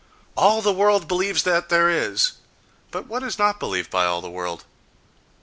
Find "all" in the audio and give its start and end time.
0.35-0.63, 4.05-4.19